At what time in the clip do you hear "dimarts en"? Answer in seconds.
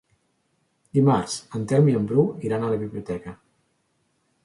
0.99-1.69